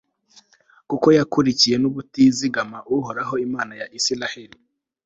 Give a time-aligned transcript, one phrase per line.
[0.89, 4.57] kuko yakurikiye n'ubutizigama uhoraho, imana ya israheli